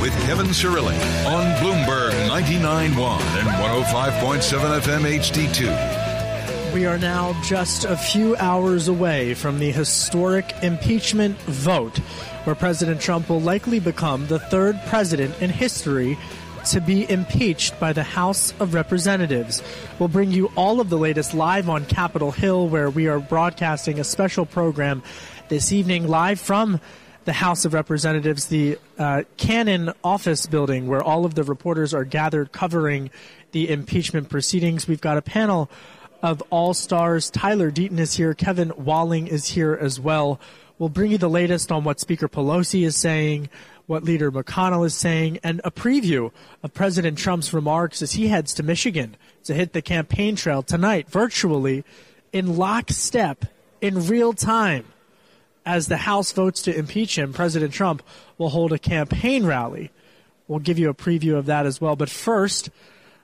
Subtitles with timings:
[0.00, 0.96] with Kevin Cirilli
[1.26, 6.74] on Bloomberg 99.1 and 105.7 FM HD2.
[6.74, 11.98] We are now just a few hours away from the historic impeachment vote,
[12.44, 16.16] where President Trump will likely become the third president in history
[16.66, 19.62] to be impeached by the House of Representatives.
[19.98, 24.00] We'll bring you all of the latest live on Capitol Hill, where we are broadcasting
[24.00, 25.02] a special program
[25.48, 26.80] this evening live from
[27.24, 32.04] the House of Representatives, the uh, Cannon office building, where all of the reporters are
[32.04, 33.10] gathered covering
[33.52, 34.88] the impeachment proceedings.
[34.88, 35.70] We've got a panel
[36.22, 37.30] of all stars.
[37.30, 38.34] Tyler Deaton is here.
[38.34, 40.40] Kevin Walling is here as well.
[40.78, 43.48] We'll bring you the latest on what Speaker Pelosi is saying,
[43.86, 48.54] what Leader McConnell is saying, and a preview of President Trump's remarks as he heads
[48.54, 51.84] to Michigan to hit the campaign trail tonight, virtually,
[52.32, 53.44] in lockstep,
[53.80, 54.84] in real time
[55.64, 58.02] as the House votes to impeach him, President Trump
[58.38, 59.90] will hold a campaign rally.
[60.48, 61.96] We'll give you a preview of that as well.
[61.96, 62.70] But first,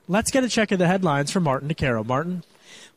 [0.07, 2.05] let's get a check of the headlines from Martin DeCaro.
[2.05, 2.43] Martin?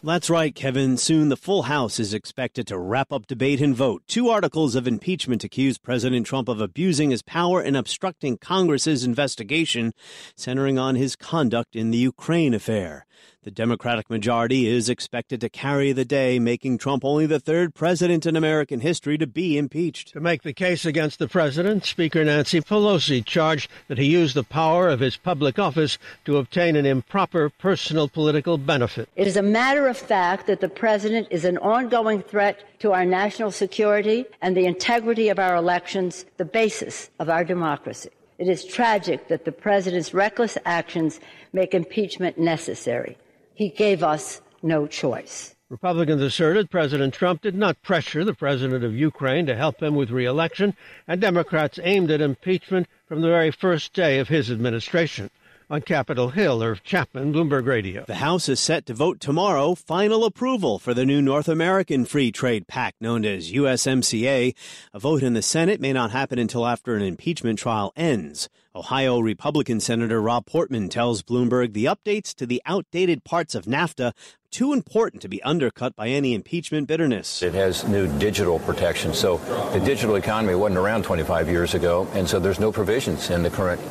[0.05, 0.97] That's right, Kevin.
[0.97, 4.03] Soon the full House is expected to wrap up debate and vote.
[4.09, 9.93] Two articles of impeachment accuse President Trump of abusing his power and obstructing Congress's investigation,
[10.37, 13.07] centering on his conduct in the Ukraine affair.
[13.45, 18.25] The Democratic majority is expected to carry the day, making Trump only the third president
[18.25, 20.13] in American history to be impeached.
[20.13, 24.45] To make the case against the president, Speaker Nancy Pelosi charged that he used the
[24.45, 29.09] power of his public office to obtain an improper personal political benefit.
[29.17, 33.05] It is a matter of fact that the president is an ongoing threat to our
[33.05, 38.11] national security and the integrity of our elections, the basis of our democracy.
[38.39, 41.21] It is tragic that the president's reckless actions
[41.53, 43.17] make impeachment necessary.
[43.55, 45.55] He gave us no choice.
[45.73, 50.11] Republicans asserted President Trump did not pressure the president of Ukraine to help him with
[50.11, 50.75] reelection,
[51.09, 55.31] and Democrats aimed at impeachment from the very first day of his administration.
[55.71, 58.05] On Capitol Hill, Irv Chapman, Bloomberg Radio.
[58.07, 62.31] The House is set to vote tomorrow final approval for the new North American Free
[62.31, 64.55] Trade Pact known as USMCA.
[64.93, 68.51] A vote in the Senate may not happen until after an impeachment trial ends.
[68.75, 74.15] Ohio Republican Senator Rob Portman tells Bloomberg the updates to the outdated parts of NAFTA
[74.51, 77.43] too important to be undercut by any impeachment bitterness.
[77.43, 79.13] It has new digital protection.
[79.13, 79.37] So
[79.75, 83.51] the digital economy wasn't around 25 years ago, and so there's no provisions in the
[83.51, 83.83] current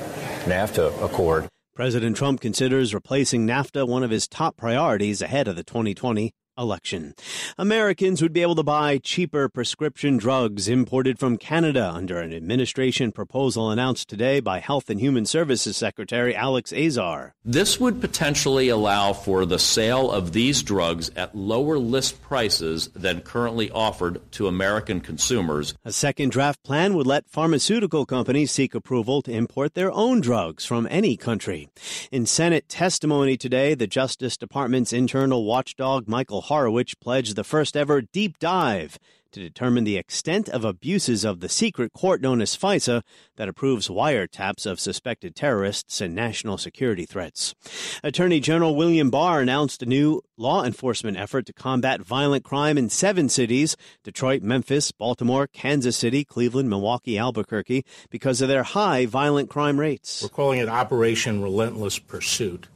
[0.45, 1.47] NAFTA accord.
[1.75, 7.13] President Trump considers replacing NAFTA one of his top priorities ahead of the 2020 election.
[7.57, 13.11] Americans would be able to buy cheaper prescription drugs imported from Canada under an administration
[13.11, 17.33] proposal announced today by Health and Human Services Secretary Alex Azar.
[17.43, 23.21] This would potentially allow for the sale of these drugs at lower list prices than
[23.21, 25.73] currently offered to American consumers.
[25.85, 30.65] A second draft plan would let pharmaceutical companies seek approval to import their own drugs
[30.65, 31.69] from any country.
[32.11, 38.01] In Senate testimony today, the Justice Department's internal watchdog Michael Horowitz pledged the first ever
[38.01, 38.97] deep dive
[39.31, 43.01] to determine the extent of abuses of the secret court known as FISA
[43.37, 47.55] that approves wiretaps of suspected terrorists and national security threats.
[48.03, 52.89] Attorney General William Barr announced a new law enforcement effort to combat violent crime in
[52.89, 59.49] seven cities Detroit, Memphis, Baltimore, Kansas City, Cleveland, Milwaukee, Albuquerque because of their high violent
[59.49, 60.21] crime rates.
[60.21, 62.67] We're calling it Operation Relentless Pursuit.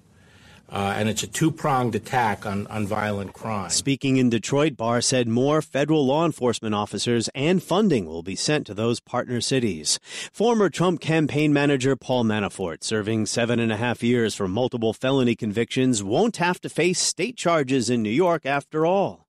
[0.70, 3.70] Uh, and it's a two pronged attack on, on violent crime.
[3.70, 8.66] Speaking in Detroit, Barr said more federal law enforcement officers and funding will be sent
[8.68, 10.00] to those partner cities.
[10.32, 15.36] Former Trump campaign manager Paul Manafort, serving seven and a half years for multiple felony
[15.36, 19.25] convictions, won't have to face state charges in New York after all.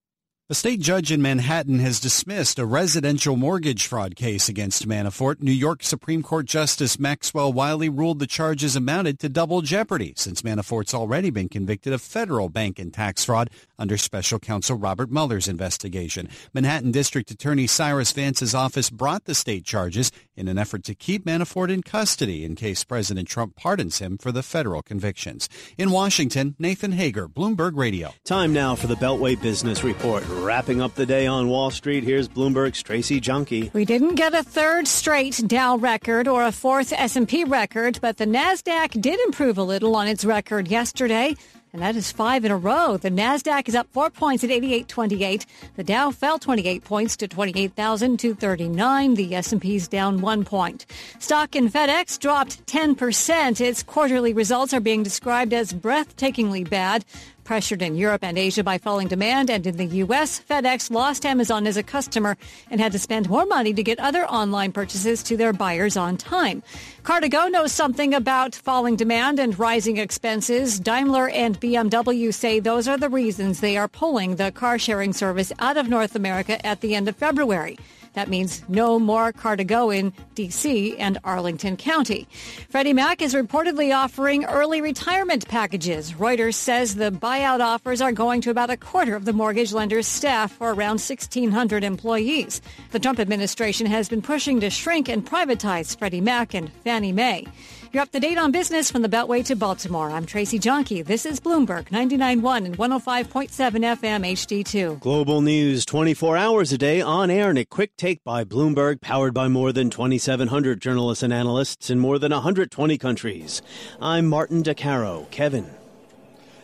[0.49, 5.43] A state judge in Manhattan has dismissed a residential mortgage fraud case against Manafort.
[5.43, 10.43] New York Supreme Court Justice Maxwell Wiley ruled the charges amounted to double jeopardy since
[10.43, 15.49] Manafort's already been convicted of federal bank and tax fraud under special counsel Robert Mueller's
[15.49, 16.29] investigation.
[16.55, 21.25] Manhattan District Attorney Cyrus Vance's office brought the state charges in an effort to keep
[21.25, 25.49] Manafort in custody in case President Trump pardons him for the federal convictions.
[25.79, 28.12] In Washington, Nathan Hager, Bloomberg Radio.
[28.25, 30.25] Time now for the Beltway Business Report.
[30.29, 33.71] Wrapping up the day on Wall Street, here's Bloomberg's Tracy Junkie.
[33.73, 38.27] We didn't get a third straight Dow record or a fourth S&P record, but the
[38.27, 41.35] Nasdaq did improve a little on its record yesterday.
[41.76, 42.96] And that is five in a row.
[42.96, 45.44] The Nasdaq is up four points at 88.28.
[45.76, 49.12] The Dow fell 28 points to 28,239.
[49.12, 50.87] The S&P is down one point.
[51.19, 53.61] Stock in FedEx dropped 10%.
[53.61, 57.05] Its quarterly results are being described as breathtakingly bad.
[57.47, 61.69] Pressured in Europe and Asia by falling demand, and in the U.S., FedEx lost Amazon
[61.69, 62.37] as a customer
[62.73, 66.17] and had to spend more money to get other online purchases to their buyers on
[66.17, 66.61] time.
[67.05, 70.81] Car2Go knows something about falling demand and rising expenses.
[70.81, 75.53] Daimler and BMW say those are the reasons they are pulling the car sharing service
[75.61, 77.79] out of North America at the end of February.
[78.17, 80.97] That means no more car to go in D.C.
[80.97, 82.27] and Arlington County.
[82.71, 86.15] Freddie Mac is reportedly offering early retirement packages.
[86.15, 90.07] Reuters says the buyout offers are going to about a quarter of the mortgage lender's
[90.07, 92.63] staff or around 1,600 employees.
[92.91, 97.47] The Trump administration has been pushing to shrink and privatize Freddie Mac and Fannie Mae.
[97.93, 100.11] You're up to date on business from the Beltway to Baltimore.
[100.11, 101.03] I'm Tracy Junkie.
[101.03, 105.00] This is Bloomberg 99.1 and 105.7 FM HD2.
[105.00, 109.33] Global news 24 hours a day on air and a quick take by Bloomberg, powered
[109.33, 113.62] by more than 2,700 journalists and analysts in more than 120 countries.
[114.00, 115.31] I'm Martin DeCaro.
[115.31, 115.71] Kevin.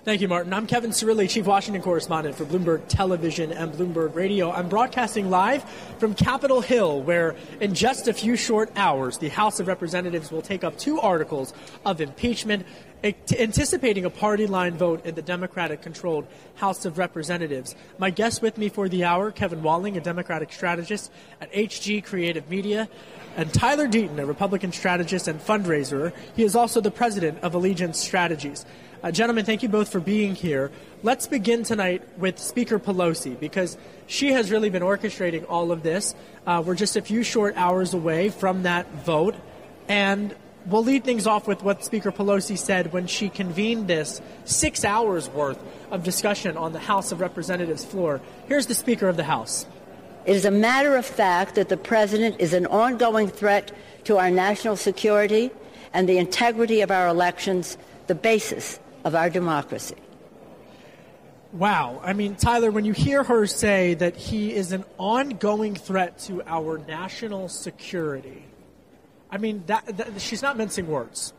[0.04, 0.52] Thank you, Martin.
[0.52, 4.50] I'm Kevin Cirilli, Chief Washington Correspondent for Bloomberg Television and Bloomberg Radio.
[4.50, 5.62] I'm broadcasting live
[6.00, 10.42] from Capitol Hill, where in just a few short hours, the House of Representatives will
[10.42, 11.54] take up two articles
[11.86, 12.66] of impeachment,
[13.04, 16.26] anticipating a party line vote in the Democratic controlled
[16.56, 17.76] House of Representatives.
[17.96, 22.50] My guest with me for the hour, Kevin Walling, a Democratic strategist at HG Creative
[22.50, 22.88] Media,
[23.36, 26.12] and Tyler Deaton, a Republican strategist and fundraiser.
[26.34, 28.66] He is also the president of Allegiance Strategies.
[29.02, 30.70] Uh, gentlemen, thank you both for being here.
[31.02, 33.76] Let's begin tonight with Speaker Pelosi because
[34.06, 36.14] she has really been orchestrating all of this.
[36.46, 39.34] Uh, we're just a few short hours away from that vote,
[39.88, 44.84] and we'll lead things off with what Speaker Pelosi said when she convened this six
[44.84, 45.58] hours worth
[45.90, 48.20] of discussion on the House of Representatives floor.
[48.46, 49.66] Here's the Speaker of the House.
[50.26, 53.72] It is a matter of fact that the President is an ongoing threat
[54.04, 55.50] to our national security
[55.92, 57.76] and the integrity of our elections,
[58.06, 59.96] the basis of our democracy.
[61.52, 62.00] Wow.
[62.02, 66.42] I mean, Tyler, when you hear her say that he is an ongoing threat to
[66.46, 68.46] our national security,
[69.30, 71.34] I mean, that, that, she's not mincing words.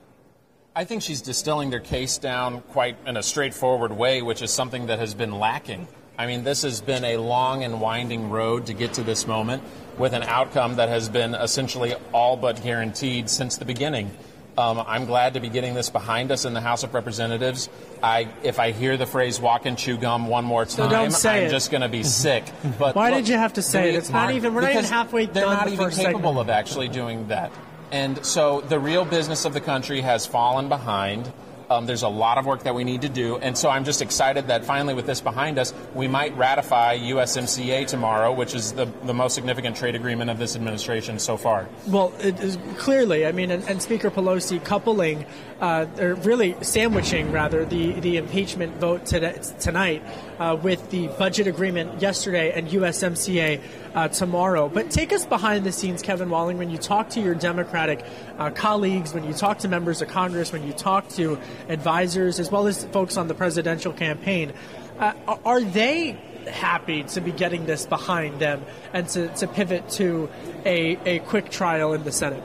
[0.75, 4.87] I think she's distilling their case down quite in a straightforward way, which is something
[4.87, 5.87] that has been lacking.
[6.17, 9.63] I mean, this has been a long and winding road to get to this moment
[9.97, 14.11] with an outcome that has been essentially all but guaranteed since the beginning.
[14.55, 17.69] Um, I'm glad to be getting this behind us in the House of Representatives.
[18.03, 21.43] I, if I hear the phrase "walk and chew gum" one more time, so I'm
[21.43, 21.49] it.
[21.49, 22.43] just going to be sick.
[22.77, 23.95] But why look, did you have to say it?
[23.95, 24.53] It's not even.
[24.53, 25.57] We're not even halfway They're done.
[25.57, 26.37] not the even capable segment.
[26.37, 27.51] of actually doing that.
[27.91, 31.31] And so the real business of the country has fallen behind.
[31.73, 33.37] Um, there's a lot of work that we need to do.
[33.37, 37.87] And so I'm just excited that finally, with this behind us, we might ratify USMCA
[37.87, 41.67] tomorrow, which is the, the most significant trade agreement of this administration so far.
[41.87, 45.25] Well, it is clearly, I mean, and, and Speaker Pelosi coupling,
[45.59, 50.03] uh, or really sandwiching, rather, the, the impeachment vote today, tonight
[50.39, 53.61] uh, with the budget agreement yesterday and USMCA
[53.95, 54.69] uh, tomorrow.
[54.69, 58.05] But take us behind the scenes, Kevin Walling, when you talk to your Democratic
[58.37, 61.39] uh, colleagues, when you talk to members of Congress, when you talk to
[61.69, 64.53] advisors, as well as folks on the presidential campaign.
[64.99, 65.13] Uh,
[65.45, 66.17] are they
[66.49, 70.29] happy to be getting this behind them and to, to pivot to
[70.65, 72.43] a, a quick trial in the Senate?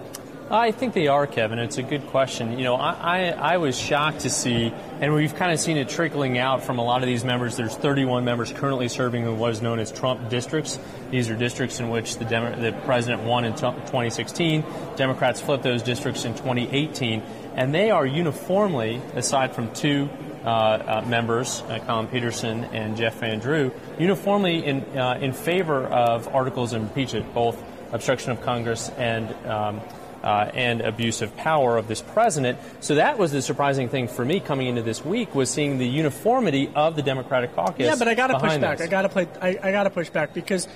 [0.51, 1.59] I think they are, Kevin.
[1.59, 2.59] It's a good question.
[2.59, 5.91] You know, I, I, I, was shocked to see, and we've kind of seen it
[5.91, 7.55] trickling out from a lot of these members.
[7.57, 10.79] There's 31 members currently serving in what is known as Trump districts.
[11.11, 14.65] These are districts in which the, Demo- the president won in t- 2016.
[14.97, 17.23] Democrats flipped those districts in 2018,
[17.59, 20.09] and they are uniformly, aside from two
[20.45, 25.85] uh, uh, members, uh, Collin Peterson and Jeff Van Drew, uniformly in, uh, in favor
[25.87, 27.61] of articles of impeachment, both
[27.91, 29.81] obstruction of Congress and um,
[30.23, 32.59] uh, and abuse of power of this president.
[32.81, 35.87] So that was the surprising thing for me coming into this week was seeing the
[35.87, 37.87] uniformity of the Democratic caucus.
[37.87, 38.79] Yeah, but I got to push back.
[38.79, 38.87] This.
[38.87, 39.29] I got to play.
[39.41, 40.69] I, I got to push back because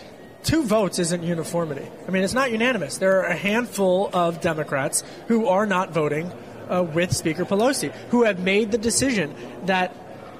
[0.43, 1.87] two votes isn't uniformity.
[2.07, 2.99] I mean, it's not unanimous.
[2.99, 6.33] There are a handful of Democrats who are not voting
[6.73, 9.35] uh, with Speaker Pelosi, who have made the decision
[9.67, 9.95] that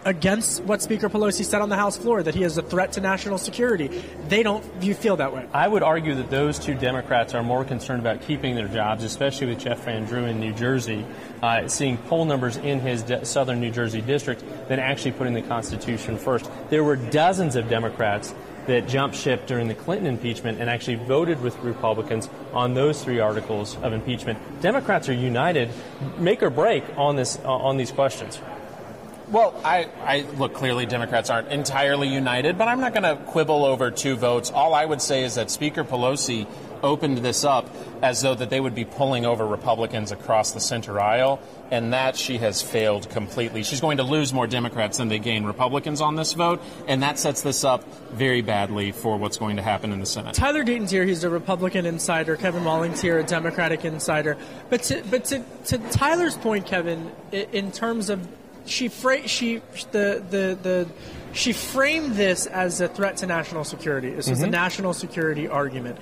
[0.05, 3.01] against what Speaker Pelosi said on the House floor that he is a threat to
[3.01, 4.03] national security.
[4.29, 5.47] They don't you feel that way.
[5.53, 9.49] I would argue that those two Democrats are more concerned about keeping their jobs, especially
[9.49, 11.05] with Jeff Van Drew in New Jersey,
[11.43, 15.43] uh, seeing poll numbers in his de- southern New Jersey district, than actually putting the
[15.43, 16.51] Constitution first.
[16.71, 18.35] There were dozens of Democrats
[18.67, 23.21] that jumped ship during the Clinton impeachment and actually voted with Republicans on those three
[23.21, 24.39] articles of impeachment.
[24.61, 25.71] Democrats are united,
[26.19, 28.41] make or break on this uh, on these questions.
[29.29, 33.65] Well, I, I look clearly Democrats aren't entirely united, but I'm not going to quibble
[33.65, 34.51] over two votes.
[34.51, 36.47] All I would say is that Speaker Pelosi
[36.83, 37.69] opened this up
[38.03, 42.17] as though that they would be pulling over Republicans across the center aisle, and that
[42.17, 43.63] she has failed completely.
[43.63, 47.19] She's going to lose more Democrats than they gain Republicans on this vote, and that
[47.19, 50.35] sets this up very badly for what's going to happen in the Senate.
[50.35, 52.37] Tyler Deaton's here; he's a Republican insider.
[52.37, 54.37] Kevin Walling's here, a Democratic insider.
[54.71, 58.27] But to, but to, to Tyler's point, Kevin, in terms of
[58.67, 60.89] she fra- she the the the
[61.33, 64.11] she framed this as a threat to national security.
[64.11, 64.49] This was mm-hmm.
[64.49, 65.99] a national security argument.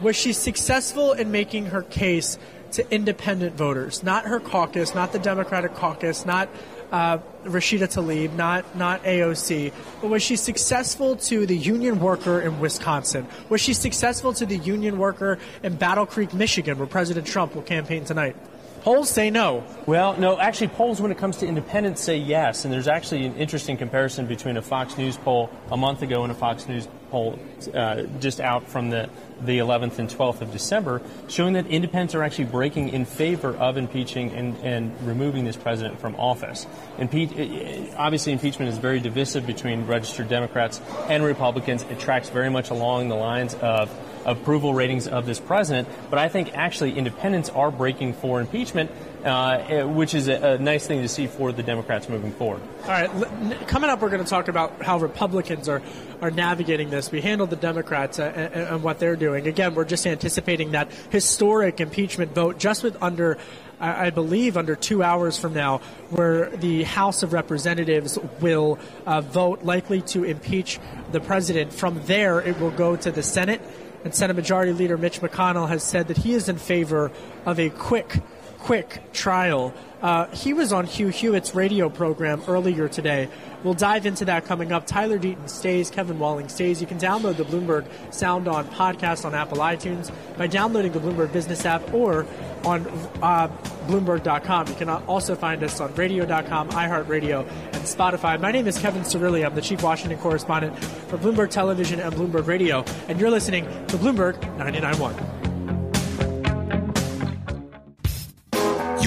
[0.00, 2.38] Was she successful in making her case
[2.72, 6.48] to independent voters, not her caucus, not the Democratic caucus, not
[6.92, 12.58] uh, Rashida Tlaib, not not AOC, but was she successful to the union worker in
[12.60, 13.26] Wisconsin?
[13.48, 17.62] Was she successful to the union worker in Battle Creek, Michigan, where President Trump will
[17.62, 18.36] campaign tonight?
[18.82, 19.64] Polls say no.
[19.84, 22.64] Well, no, actually, polls when it comes to independents say yes.
[22.64, 26.32] And there's actually an interesting comparison between a Fox News poll a month ago and
[26.32, 27.38] a Fox News poll
[27.74, 29.10] uh, just out from the,
[29.42, 33.76] the 11th and 12th of December, showing that independents are actually breaking in favor of
[33.76, 36.66] impeaching and, and removing this president from office.
[36.98, 41.82] Impe- obviously, impeachment is very divisive between registered Democrats and Republicans.
[41.82, 43.90] It tracks very much along the lines of
[44.24, 45.88] approval ratings of this president.
[46.10, 48.90] But I think actually independents are breaking for impeachment,
[49.24, 52.62] uh, which is a, a, nice thing to see for the Democrats moving forward.
[52.84, 55.82] All right, coming up, we're going to talk about how Republicans are
[56.20, 57.10] are navigating this.
[57.10, 59.46] We handled the Democrats uh, and, and what they're doing.
[59.46, 63.38] Again, we're just anticipating that historic impeachment vote just with under.
[63.82, 65.78] I believe under two hours from now,
[66.10, 70.78] where the House of Representatives will uh, vote likely to impeach
[71.12, 71.72] the president.
[71.72, 73.62] From there, it will go to the Senate
[74.04, 77.10] and Senate Majority Leader Mitch McConnell has said that he is in favor
[77.44, 78.20] of a quick,
[78.60, 79.74] quick trial.
[80.02, 83.28] Uh, he was on Hugh Hewitt's radio program earlier today.
[83.62, 84.86] We'll dive into that coming up.
[84.86, 86.80] Tyler Deaton stays, Kevin Walling stays.
[86.80, 91.32] You can download the Bloomberg Sound On podcast on Apple iTunes by downloading the Bloomberg
[91.32, 92.26] Business app or
[92.64, 92.86] on
[93.22, 93.48] uh,
[93.86, 94.68] Bloomberg.com.
[94.68, 98.40] You can also find us on Radio.com, iHeartRadio, and Spotify.
[98.40, 99.44] My name is Kevin Cirilli.
[99.44, 103.96] I'm the Chief Washington Correspondent for Bloomberg Television and Bloomberg Radio, and you're listening to
[103.98, 105.39] Bloomberg 99.1.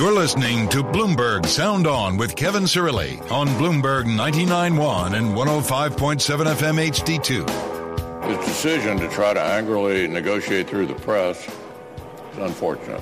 [0.03, 6.89] You're listening to Bloomberg Sound On with Kevin Cirilli on Bloomberg 99.1 and 105.7 FM
[6.91, 8.25] HD2.
[8.25, 13.01] His decision to try to angrily negotiate through the press is unfortunate.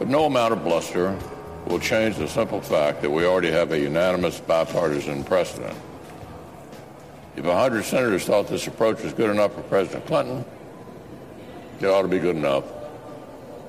[0.00, 1.16] But no amount of bluster
[1.68, 5.78] will change the simple fact that we already have a unanimous bipartisan precedent.
[7.36, 10.44] If 100 senators thought this approach was good enough for President Clinton,
[11.80, 12.64] it ought to be good enough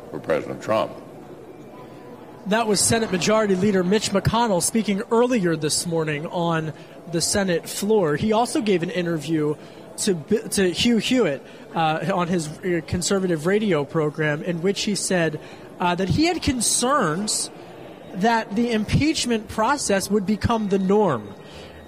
[0.10, 0.92] for President Trump.
[2.48, 6.72] That was Senate Majority Leader Mitch McConnell speaking earlier this morning on
[7.12, 8.16] the Senate floor.
[8.16, 9.56] He also gave an interview
[9.98, 10.13] to,
[10.51, 15.42] to Hugh Hewitt uh, on his uh, conservative radio program in which he said
[15.82, 17.51] uh, that he had concerns
[18.13, 21.27] that the impeachment process would become the norm,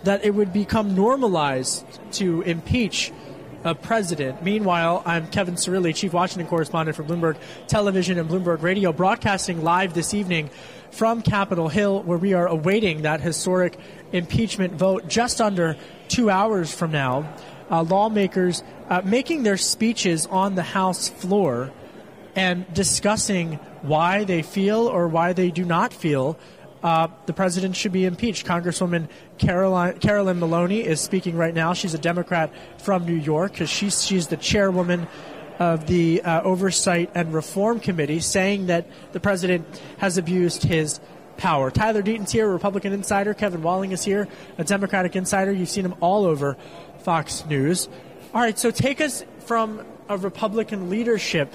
[0.04, 3.14] that it would become normalized to impeach
[3.64, 4.42] a president.
[4.44, 7.38] Meanwhile, I'm Kevin Cirilli, Chief Washington Correspondent for Bloomberg
[7.68, 10.50] Television and Bloomberg Radio, broadcasting live this evening
[10.92, 13.78] from Capitol Hill, where we are awaiting that historic
[14.12, 15.76] impeachment vote just under
[16.08, 17.32] two hours from now.
[17.70, 21.72] Uh, lawmakers uh, making their speeches on the House floor
[22.36, 26.38] and discussing why they feel or why they do not feel
[26.84, 28.46] uh, the president should be impeached.
[28.46, 29.08] Congresswoman
[29.38, 31.74] Caroline, Carolyn Maloney is speaking right now.
[31.74, 35.08] She's a Democrat from New York because she's, she's the chairwoman
[35.60, 41.02] of the uh, Oversight and Reform Committee, saying that the president has abused his
[41.36, 41.70] power.
[41.70, 43.34] Tyler Deaton's here, a Republican insider.
[43.34, 45.52] Kevin Walling is here, a Democratic insider.
[45.52, 46.56] You've seen him all over
[47.00, 47.90] Fox News.
[48.34, 51.54] All right, so take us from a Republican leadership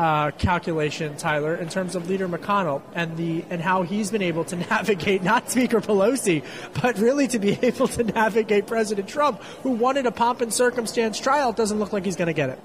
[0.00, 4.44] uh, calculation, Tyler, in terms of Leader McConnell and the and how he's been able
[4.44, 6.42] to navigate not Speaker Pelosi,
[6.80, 11.20] but really to be able to navigate President Trump, who wanted a pomp and circumstance
[11.20, 11.52] trial.
[11.52, 12.58] Doesn't look like he's going to get it.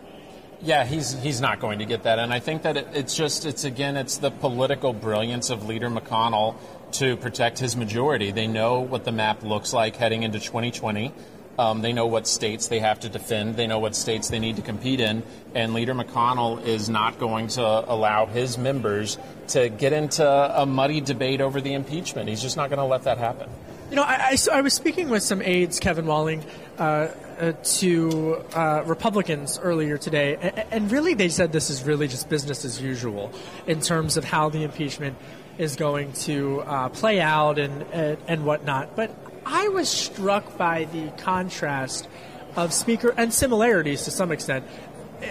[0.62, 3.46] Yeah, he's he's not going to get that, and I think that it, it's just
[3.46, 6.56] it's again it's the political brilliance of Leader McConnell
[6.94, 8.32] to protect his majority.
[8.32, 11.12] They know what the map looks like heading into 2020.
[11.58, 13.56] Um, they know what states they have to defend.
[13.56, 15.24] They know what states they need to compete in.
[15.54, 19.18] And Leader McConnell is not going to allow his members
[19.50, 22.28] to get into a muddy debate over the impeachment.
[22.30, 23.50] He's just not going to let that happen.
[23.90, 26.44] You know, I, I, I was speaking with some aides, Kevin Walling,
[26.80, 27.10] uh,
[27.40, 32.30] uh, to uh, Republicans earlier today, and, and really they said this is really just
[32.30, 33.32] business as usual
[33.68, 35.18] in terms of how the impeachment
[35.58, 38.96] is going to uh, play out and, and, and whatnot.
[38.96, 39.12] But
[39.46, 42.08] I was struck by the contrast
[42.56, 44.66] of Speaker and similarities to some extent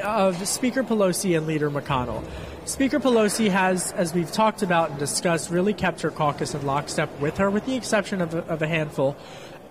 [0.03, 2.25] of Speaker Pelosi and Leader McConnell.
[2.65, 7.21] Speaker Pelosi has, as we've talked about and discussed, really kept her caucus in lockstep
[7.21, 9.17] with her, with the exception of a, of a handful.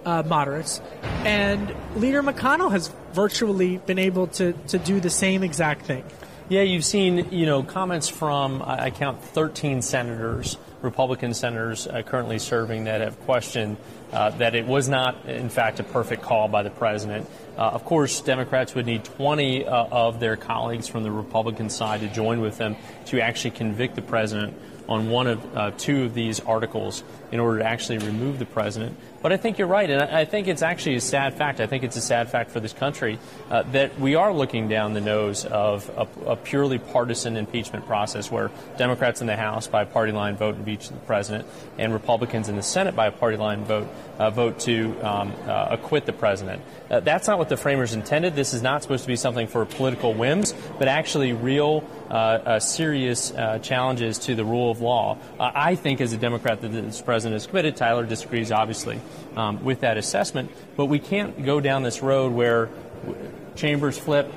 [0.06, 0.82] Uh, moderates.
[1.24, 6.04] And Leader McConnell has virtually been able to, to do the same exact thing.
[6.50, 12.38] Yeah, you've seen, you know, comments from, I count 13 senators, Republican senators uh, currently
[12.38, 13.78] serving that have questioned
[14.13, 17.27] uh, that it was not, in fact, a perfect call by the president.
[17.58, 22.01] Uh, of course, Democrats would need 20 uh, of their colleagues from the Republican side
[22.01, 24.55] to join with them to actually convict the president
[24.88, 27.03] on one of uh, two of these articles
[27.34, 28.96] in order to actually remove the president.
[29.24, 31.60] But I think you're right, and I think it's actually a sad fact.
[31.60, 33.18] I think it's a sad fact for this country
[33.50, 38.30] uh, that we are looking down the nose of a, a, purely partisan impeachment process
[38.30, 41.48] where Democrats in the House by a party line vote impeach the president,
[41.80, 43.88] and Republicans in the Senate by a party line vote
[44.20, 46.62] uh, vote to um, uh, acquit the president.
[46.90, 48.36] Uh, that's not what the framers intended.
[48.36, 52.60] This is not supposed to be something for political whims, but actually real, uh, uh,
[52.60, 55.18] serious challenges to the rule of law.
[55.40, 57.77] I think, as a Democrat, that this president is committed.
[57.77, 59.00] Tyler disagrees, obviously
[59.36, 60.52] um, with that assessment.
[60.76, 62.69] But we can't go down this road where
[63.56, 64.32] chambers flip,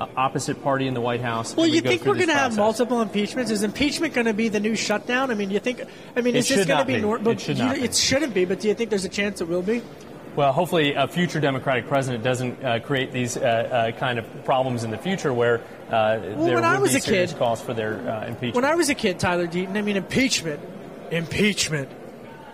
[0.00, 1.56] uh, opposite party in the White House.
[1.56, 3.50] Well, you we think we're going to have multiple impeachments?
[3.50, 5.30] Is impeachment going to be the new shutdown?
[5.30, 5.82] I mean, you think?
[6.14, 7.32] I mean, is this going to be, normal?
[7.32, 9.48] It, should you, not it shouldn't be, but do you think there's a chance it
[9.48, 9.82] will be?
[10.34, 14.84] Well, hopefully, a future Democratic president doesn't uh, create these uh, uh, kind of problems
[14.84, 17.72] in the future where uh, well, there when I was be a kid, calls for
[17.72, 18.56] their uh, impeachment.
[18.56, 20.60] When I was a kid, Tyler Deaton, I mean, impeachment,
[21.10, 21.88] impeachment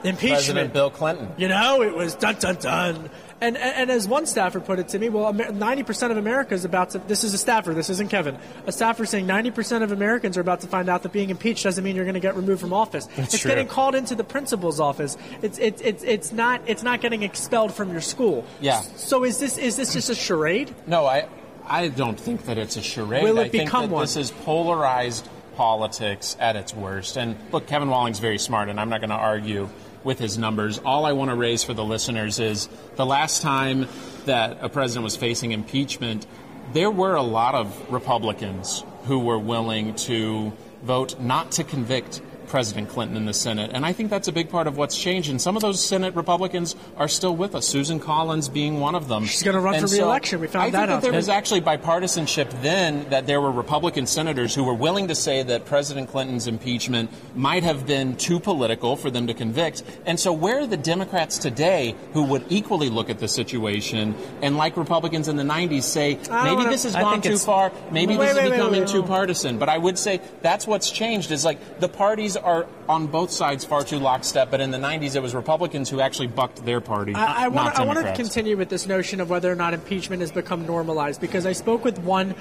[0.04, 0.32] impeachment.
[0.32, 1.28] President Bill Clinton.
[1.36, 3.10] You know, it was dun dun dun.
[3.40, 6.64] And, and, and as one staffer put it to me, well, 90% of America is
[6.64, 6.98] about to.
[6.98, 7.74] This is a staffer.
[7.74, 8.38] This isn't Kevin.
[8.66, 11.82] A staffer saying 90% of Americans are about to find out that being impeached doesn't
[11.82, 13.06] mean you're going to get removed from office.
[13.06, 13.50] That's it's true.
[13.50, 15.16] getting called into the principal's office.
[15.42, 18.44] It's it's it's it's not it's not getting expelled from your school.
[18.60, 18.80] Yeah.
[18.80, 20.72] So is this is this just a charade?
[20.86, 21.26] No, I
[21.66, 23.24] I don't think that it's a charade.
[23.24, 24.02] Will it I think become that one?
[24.04, 27.16] This is polarized politics at its worst.
[27.16, 29.68] And look, Kevin Walling's very smart, and I'm not going to argue
[30.04, 30.78] with his numbers.
[30.78, 33.88] All I want to raise for the listeners is the last time
[34.26, 36.26] that a president was facing impeachment,
[36.72, 42.20] there were a lot of Republicans who were willing to vote not to convict
[42.52, 43.70] President Clinton in the Senate.
[43.72, 45.30] And I think that's a big part of what's changed.
[45.30, 49.08] And some of those Senate Republicans are still with us, Susan Collins being one of
[49.08, 49.24] them.
[49.24, 50.38] She's going to run and for re-election.
[50.38, 50.94] we found I that think out.
[51.00, 55.14] that there was actually bipartisanship then that there were Republican senators who were willing to
[55.14, 59.82] say that President Clinton's impeachment might have been too political for them to convict.
[60.04, 64.58] And so where are the Democrats today who would equally look at the situation and
[64.58, 68.14] like Republicans in the 90s say, maybe wanna- this has I gone too far, maybe
[68.14, 69.56] Wait, this wait, is wait, becoming too partisan.
[69.56, 73.64] But I would say that's what's changed is like the parties are on both sides
[73.64, 74.50] far too lockstep.
[74.50, 77.14] But in the 90s, it was Republicans who actually bucked their party.
[77.14, 80.66] I, I want to continue with this notion of whether or not impeachment has become
[80.66, 82.34] normalized because I spoke with one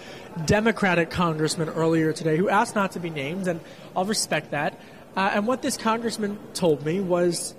[0.46, 3.60] Democratic congressman earlier today who asked not to be named, and
[3.96, 4.80] I'll respect that.
[5.16, 7.54] Uh, and what this congressman told me was,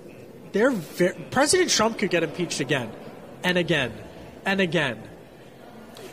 [0.51, 2.91] they're ver- President Trump could get impeached again,
[3.43, 3.93] and again,
[4.45, 5.01] and again.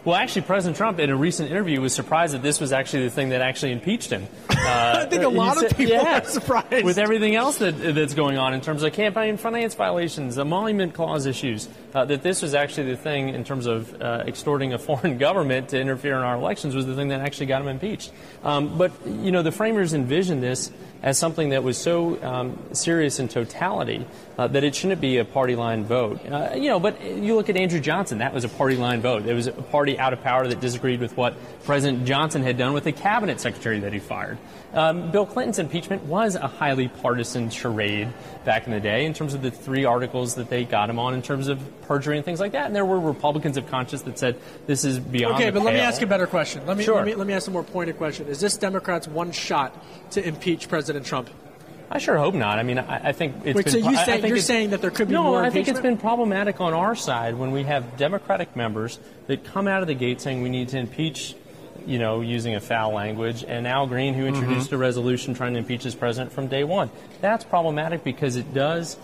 [0.05, 3.11] Well, actually, President Trump, in a recent interview, was surprised that this was actually the
[3.11, 4.27] thing that actually impeached him.
[4.49, 4.55] Uh,
[5.03, 6.85] I think a he lot of said- people yeah, are surprised.
[6.85, 11.27] with everything else that, that's going on in terms of campaign finance violations, emolument clause
[11.27, 11.69] issues.
[11.93, 15.71] Uh, that this was actually the thing in terms of uh, extorting a foreign government
[15.71, 18.13] to interfere in our elections was the thing that actually got him impeached.
[18.45, 20.71] Um, but you know, the framers envisioned this
[21.03, 24.07] as something that was so um, serious in totality
[24.39, 26.21] uh, that it shouldn't be a party line vote.
[26.27, 29.27] Uh, you know, but you look at Andrew Johnson; that was a party line vote.
[29.27, 32.73] It was a party out of power that disagreed with what President Johnson had done
[32.73, 34.39] with the cabinet secretary that he fired.
[34.73, 38.13] Um, Bill Clinton's impeachment was a highly partisan charade
[38.45, 41.15] back in the day in terms of the three articles that they got him on
[41.15, 42.67] in terms of perjury and things like that.
[42.67, 45.35] And there were Republicans of conscience that said this is beyond.
[45.35, 45.65] Okay, but pale.
[45.65, 46.65] let me ask a better question.
[46.65, 46.95] Let me, Sure.
[46.95, 48.29] let me let me ask a more pointed question.
[48.29, 49.75] Is this Democrats' one shot
[50.13, 51.29] to impeach President Trump?
[51.91, 52.61] I sure hope not.
[52.61, 53.73] I mean, I, I think it's Wait, been.
[53.83, 55.97] so you say- you're saying that there could be no, more I think it's been
[55.99, 60.21] problematic on our side when we have Democratic members that come out of the gate
[60.21, 61.35] saying we need to impeach,
[61.87, 64.77] you know, using a foul language, and Al Green who introduced Mm-hmm.
[64.77, 66.89] a resolution trying to impeach his president from day one.
[67.21, 68.97] That's problematic because it does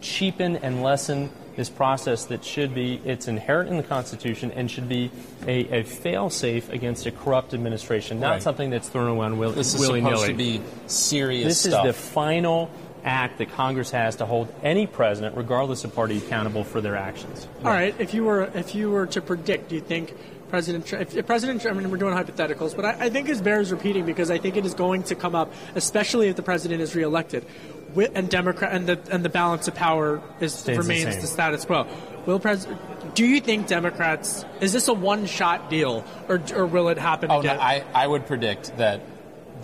[0.00, 4.88] cheapen and lessen this process that should be it's inherent in the Constitution and should
[4.88, 5.10] be
[5.46, 8.42] a, a fail-safe against a corrupt administration, not Right.
[8.42, 10.14] something that's thrown around will, This is willy-nilly.
[10.14, 11.84] supposed to be serious This stuff.
[11.86, 12.70] is the final
[13.04, 17.46] act that Congress has to hold any president, regardless of party, accountable for their actions.
[17.64, 17.94] All right.
[17.98, 20.14] If you were if you were to predict, do you think
[20.48, 23.28] President Trump, if, if President Trump, I mean, we're doing hypotheticals, but I, I think
[23.28, 26.42] it bears repeating because I think it is going to come up, especially if the
[26.42, 27.44] president is reelected,
[27.90, 31.20] Wi- and Democrat and the and the balance of power is Stays remains same.
[31.20, 31.86] the status quo.
[32.26, 32.66] Will pres?
[33.14, 37.30] Do you think Democrats is this a one shot deal or or will it happen
[37.30, 37.56] Oh, again?
[37.56, 39.00] no, I, I would predict that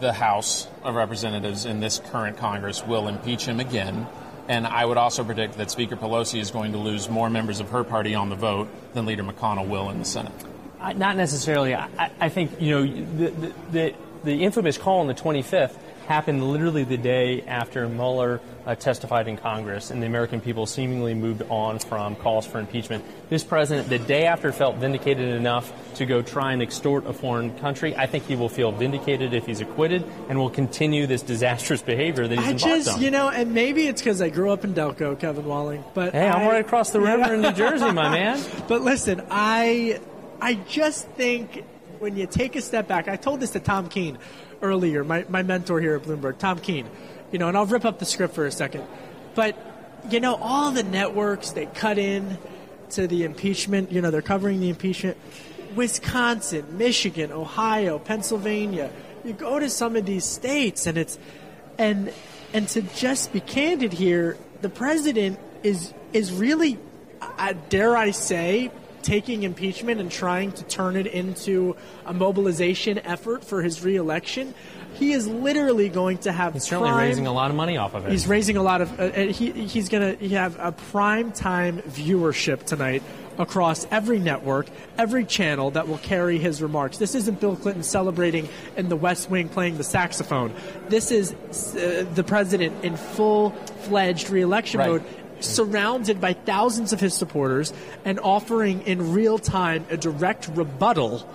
[0.00, 4.06] the House of Representatives in this current Congress will impeach him again.
[4.48, 7.70] And I would also predict that Speaker Pelosi is going to lose more members of
[7.70, 10.32] her party on the vote than Leader McConnell will in the Senate.
[10.80, 11.74] I- Not necessarily.
[11.74, 11.88] I,
[12.20, 16.96] I- think you know the, the, the infamous call on the 25th happened literally the
[16.96, 22.16] day after Mueller uh, testified in Congress, and the American people seemingly moved on from
[22.16, 23.04] calls for impeachment.
[23.28, 27.56] This president, the day after, felt vindicated enough to go try and extort a foreign
[27.58, 27.94] country.
[27.96, 32.26] I think he will feel vindicated if he's acquitted, and will continue this disastrous behavior
[32.26, 33.02] that he's I embarked just, on.
[33.02, 35.84] you know, and maybe it's because I grew up in Delco, Kevin Walling.
[35.94, 38.42] But Hey, I'm I- right across the river in New Jersey, my man.
[38.68, 40.00] But listen, I,
[40.40, 41.64] I just think
[41.98, 44.18] when you take a step back, I told this to Tom Keene
[44.62, 46.88] earlier, my, my mentor here at Bloomberg, Tom Keene.
[47.32, 48.84] You know, and I'll rip up the script for a second,
[49.34, 49.56] but
[50.10, 52.38] you know, all the networks they cut in
[52.90, 53.90] to the impeachment.
[53.90, 55.16] You know, they're covering the impeachment.
[55.74, 58.90] Wisconsin, Michigan, Ohio, Pennsylvania.
[59.24, 61.18] You go to some of these states, and it's
[61.78, 62.12] and
[62.52, 66.78] and to just be candid here, the president is is really,
[67.20, 68.70] uh, dare I say,
[69.04, 74.54] taking impeachment and trying to turn it into a mobilization effort for his reelection.
[74.94, 77.94] He is literally going to have He's certainly prime- raising a lot of money off
[77.94, 78.12] of it.
[78.12, 78.98] He's raising a lot of.
[78.98, 83.02] Uh, uh, he, he's going to have a prime time viewership tonight
[83.36, 86.98] across every network, every channel that will carry his remarks.
[86.98, 90.54] This isn't Bill Clinton celebrating in the West Wing playing the saxophone.
[90.88, 91.32] This is
[91.74, 93.50] uh, the president in full
[93.82, 94.88] fledged reelection Right.
[94.90, 95.04] mode.
[95.44, 97.72] Surrounded by thousands of his supporters
[98.04, 101.28] and offering in real time a direct rebuttal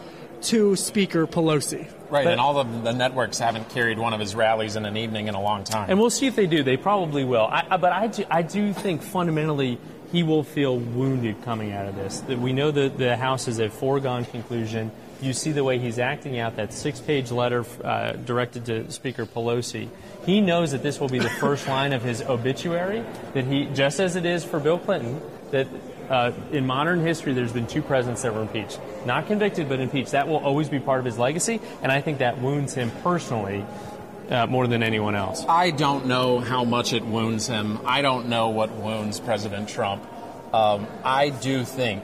[0.43, 1.87] to Speaker Pelosi.
[2.09, 4.97] Right, But- and all of the networks haven't carried one of his rallies in an
[4.97, 5.89] evening in a long time.
[5.89, 6.63] And we'll see if they do.
[6.63, 7.45] They probably will.
[7.45, 9.77] I, I, but I do, I do think fundamentally
[10.11, 12.21] he will feel wounded coming out of this.
[12.21, 14.91] That we know that the House is a foregone conclusion.
[15.21, 19.89] You see the way he's acting out that six-page letter uh, directed to Speaker Pelosi.
[20.25, 23.03] He knows that this will be the first line of his obituary.
[23.33, 25.67] That he, just as it is for Bill Clinton, that
[26.09, 30.11] uh, in modern history there's been two presidents that were impeached, not convicted but impeached.
[30.11, 33.65] That will always be part of his legacy, and I think that wounds him personally
[34.29, 35.45] uh, more than anyone else.
[35.47, 37.79] I don't know how much it wounds him.
[37.85, 40.03] I don't know what wounds President Trump.
[40.53, 42.03] Um, I do think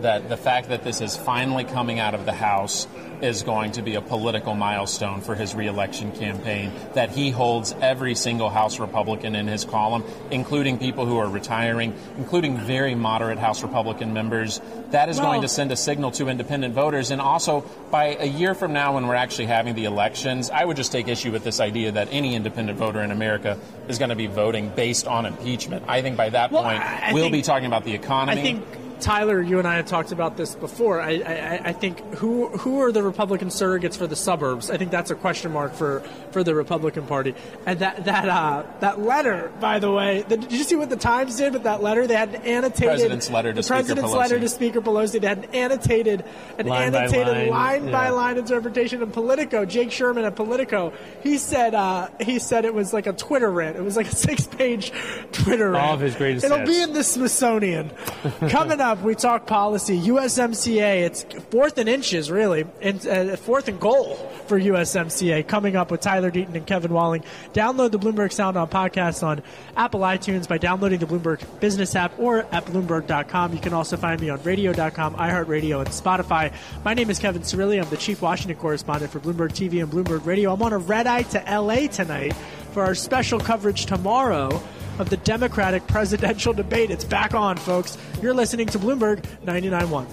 [0.00, 2.86] that the fact that this is finally coming out of the House
[3.22, 6.72] is going to be a political milestone for his reelection campaign.
[6.94, 11.94] That he holds every single House Republican in his column, including people who are retiring,
[12.18, 14.60] including very moderate House Republican members.
[14.90, 17.10] That is Well- going to send a signal to independent voters.
[17.10, 20.76] And also, by a year from now, when we're actually having the elections, I would
[20.76, 24.16] just take issue with this idea that any independent voter in America is going to
[24.16, 25.84] be voting based on impeachment.
[25.88, 28.60] I think by that Well, point, I- I we'll think- be talking about the economy.
[29.00, 31.00] Tyler, you and I have talked about this before.
[31.00, 34.70] I, I, I think who who are the Republican surrogates for the suburbs?
[34.70, 37.34] I think that's a question mark for, for the Republican Party.
[37.66, 40.96] And that that uh, that letter, by the way, the, did you see what the
[40.96, 42.06] Times did with that letter?
[42.06, 44.16] They had an annotated President's letter to the Speaker president's Pelosi.
[44.18, 45.20] letter to Speaker Pelosi.
[45.20, 46.24] They had an annotated
[46.58, 49.64] an Line by annotated line, by line interpretation of Politico.
[49.64, 50.92] Jake Sherman at Politico.
[51.22, 53.76] He said uh, he said it was like a Twitter rant.
[53.76, 54.92] It was like a six page
[55.32, 55.84] Twitter rant.
[55.84, 56.70] All of his greatest It'll hits.
[56.70, 57.90] be in the Smithsonian.
[58.48, 59.98] Coming up, we talk policy.
[59.98, 64.16] USMCA, it's fourth and inches, really, and uh, fourth and goal
[64.46, 65.48] for USMCA.
[65.48, 67.24] Coming up with Tyler Deaton and Kevin Walling.
[67.54, 69.42] Download the Bloomberg Sound On podcast on
[69.74, 73.54] Apple iTunes by downloading the Bloomberg Business app or at Bloomberg.com.
[73.54, 76.52] You can also find me on Radio.com, iHeartRadio, and Spotify.
[76.84, 77.82] My name is Kevin Cirilli.
[77.82, 80.52] I'm the chief Washington correspondent for Bloomberg TV and Bloomberg Radio.
[80.52, 82.34] I'm on a red eye to LA tonight
[82.72, 84.62] for our special coverage tomorrow
[84.98, 86.90] of the Democratic presidential debate.
[86.90, 87.98] It's back on, folks.
[88.22, 90.06] You're listening to Bloomberg 99.1.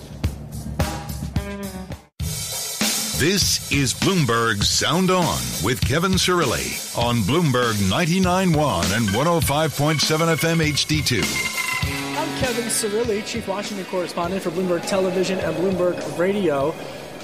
[3.19, 12.17] This is Bloomberg Sound On with Kevin Cirilli on Bloomberg 99.1 and 105.7 FM HD2.
[12.17, 16.73] I'm Kevin Cirilli, Chief Washington Correspondent for Bloomberg Television and Bloomberg Radio.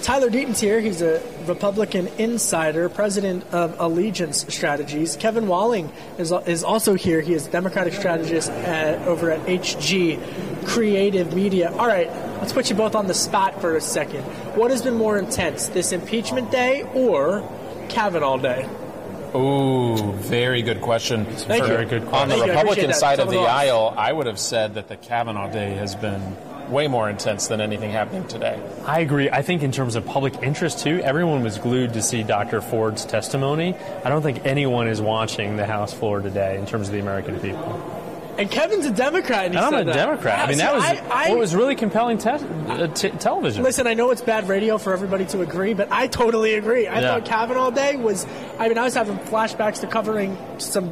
[0.01, 0.79] Tyler Deaton's here.
[0.79, 5.15] He's a Republican insider, president of Allegiance Strategies.
[5.17, 7.21] Kevin Walling is, is also here.
[7.21, 11.71] He is Democratic strategist at, over at HG Creative Media.
[11.71, 14.23] All right, let's put you both on the spot for a second.
[14.55, 17.47] What has been more intense, this impeachment day or
[17.89, 18.67] Kavanaugh day?
[19.35, 21.25] Ooh, very good question.
[21.25, 21.89] Thank very you.
[21.89, 22.31] good question.
[22.31, 25.51] On the Thank Republican side of the aisle, I would have said that the Kavanaugh
[25.51, 26.35] day has been
[26.69, 28.59] way more intense than anything happening today.
[28.85, 29.29] I agree.
[29.29, 32.61] I think in terms of public interest too, everyone was glued to see Dr.
[32.61, 33.75] Ford's testimony.
[34.03, 37.39] I don't think anyone is watching the House floor today in terms of the American
[37.39, 37.93] people.
[38.37, 39.45] And Kevin's a Democrat.
[39.45, 39.93] And, he And I'm said a that.
[39.95, 40.39] Democrat.
[40.39, 43.63] I mean, Yeah, that was I- I- what was really compelling te- uh, t- television.
[43.63, 46.85] Listen, I know it's bad radio for everybody to agree, but I totally agree.
[46.87, 47.07] I Yeah.
[47.13, 48.27] thought Kavanaugh all Day was.
[48.59, 50.91] I mean, I was having flashbacks to covering some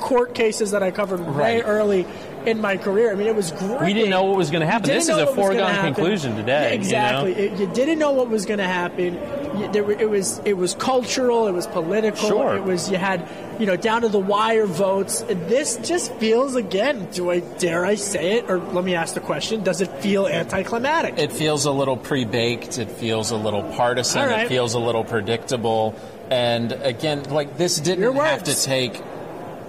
[0.00, 2.06] court cases that I covered way early
[2.48, 3.12] in my career.
[3.12, 3.80] I mean, it was great.
[3.82, 4.88] We didn't know what was gonna happen.
[4.88, 6.74] This is a what was gonna foregone conclusion today, Yeah, you know?
[6.82, 7.32] exactly.
[7.34, 9.14] It- you didn't know what was going to happen.
[9.58, 11.46] You- there It was it was cultural.
[11.46, 12.28] It was political.
[12.28, 12.56] Sure.
[12.56, 13.26] It was you had
[13.58, 15.24] you know down to the wire votes.
[15.28, 17.08] And This just feels again.
[17.12, 18.44] Do I dare I say it?
[18.48, 21.18] Or let me ask the question: Does it feel anticlimactic?
[21.18, 22.78] It feels a little pre-baked.
[22.78, 24.28] It feels a little partisan.
[24.28, 24.44] Right.
[24.44, 25.94] It feels a little predictable.
[26.30, 29.02] And again, like this didn't have to take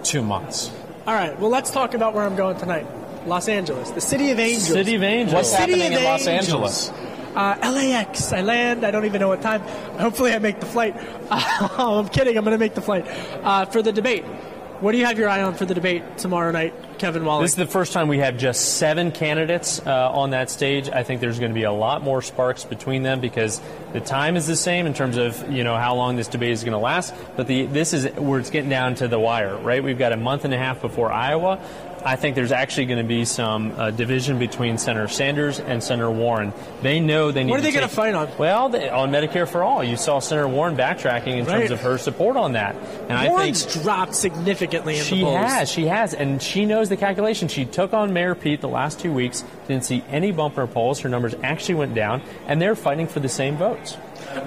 [0.04, 0.72] two months.
[1.10, 1.40] All right.
[1.40, 2.86] Well, let's talk about where I'm going tonight.
[3.26, 4.68] Los Angeles, the city of angels.
[4.68, 5.34] City of Angels.
[5.34, 6.54] What's City happening of in Los Angels.
[6.54, 6.90] Angeles?
[7.36, 8.32] Uh, LAX.
[8.32, 8.86] I land.
[8.86, 9.62] I don't even know what time.
[9.98, 10.96] Hopefully, I make the flight.
[11.32, 12.38] I'm kidding.
[12.38, 13.08] I'm going to make the flight
[13.42, 14.24] uh, for the debate.
[14.80, 17.52] What do you have your eye on for the debate tomorrow night, Kevin Wallace?
[17.52, 20.88] This is the first time we have just seven candidates uh, on that stage.
[20.88, 23.60] I think there's going to be a lot more sparks between them because
[23.92, 26.64] the time is the same in terms of you know how long this debate is
[26.64, 27.14] going to last.
[27.36, 29.84] But the this is where it's getting down to the wire, right?
[29.84, 31.60] We've got a month and a half before Iowa.
[32.06, 36.10] I think there's actually going to be some uh, division between Senator Sanders and Senator
[36.10, 36.54] Warren.
[36.82, 37.52] They know they need.
[37.52, 38.30] What are they gonna take- fight on?
[38.38, 41.60] Well, they, on Medicare for all, you saw Senator Warren backtracking in Right.
[41.60, 42.76] terms of her support on that,
[43.10, 45.46] and Warren's I think dropped significantly in she the polls.
[45.46, 47.48] has, she has, and she knows the calculation.
[47.50, 51.00] She took on Mayor Pete the last two weeks, didn't see any bumper polls.
[51.02, 53.98] Her numbers actually went down, and they're fighting for the same votes.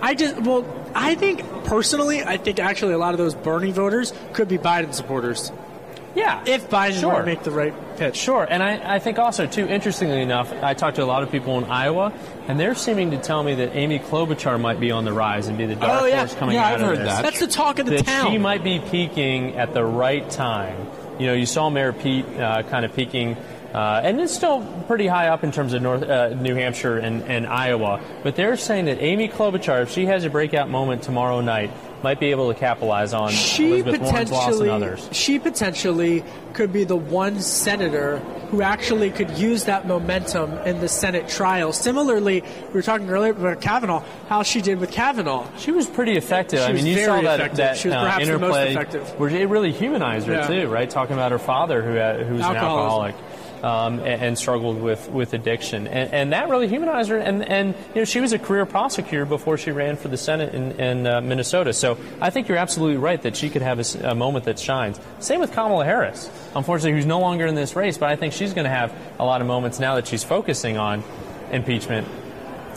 [0.01, 4.13] I just, well, I think personally, I think actually a lot of those Bernie voters
[4.33, 5.51] could be Biden supporters.
[6.15, 6.43] Yeah.
[6.47, 7.15] If Biden Sure.
[7.15, 8.17] were make the right pitch.
[8.17, 11.31] Sure, and I, I think also, too, interestingly enough, I talked to a lot of
[11.31, 12.13] people in Iowa,
[12.49, 15.57] and they're seeming to tell me that Amy Klobuchar might be on the rise and
[15.57, 16.19] be the dark Oh, yeah.
[16.19, 17.07] horse coming Yeah, out I've of heard this.
[17.15, 17.23] that.
[17.23, 18.31] That's the talk of the that town.
[18.31, 20.87] She might be peaking at the right time.
[21.19, 23.37] You know, you saw Mayor Pete uh, kind of peaking.
[23.73, 27.23] Uh, and it's still pretty high up in terms of North uh, New Hampshire and,
[27.23, 28.01] and Iowa.
[28.23, 31.71] But they're saying that Amy Klobuchar, if she has a breakout moment tomorrow night,
[32.03, 35.09] might be able to capitalize on She Elizabeth Warren's loss and others.
[35.13, 38.19] she potentially could be the one senator
[38.51, 41.73] who actually could use that momentum in the Senate trial.
[41.73, 45.47] Similarly, we were talking earlier about Kavanaugh, how she did with Kavanaugh.
[45.57, 46.59] She was pretty effective.
[46.61, 47.57] She I mean, you saw that, effective.
[47.59, 49.19] that She was uh, perhaps the most interplay effective.
[49.21, 50.47] where it really humanized her Yeah.
[50.47, 50.91] too, right?
[50.91, 53.15] Talking about her father who had, who was an alcoholic.
[53.63, 57.19] Um, and, and struggled with, with addiction, and, and that really humanized her.
[57.19, 60.53] And, and you know, she was a career prosecutor before she ran for the Senate
[60.53, 61.73] in, in uh, Minnesota.
[61.73, 64.99] So I think you're absolutely right that she could have a moment that shines.
[65.21, 67.99] Same with Kamala Harris, unfortunately, who's no longer in this race.
[67.99, 70.77] But I think she's going to have a lot of moments now that she's focusing
[70.77, 71.05] on
[71.53, 72.09] impeachment.